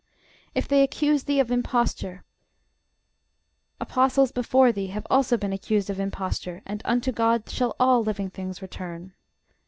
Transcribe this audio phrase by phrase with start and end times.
[0.55, 2.23] _If they accuse thee of imposture,
[3.79, 8.63] apostles before thee have also been accused of imposture; and unto GOD shall all things
[8.63, 9.13] return.